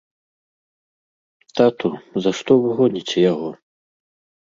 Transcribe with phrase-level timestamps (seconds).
[1.61, 1.89] Тату,
[2.27, 3.49] за што вы гоніце яго?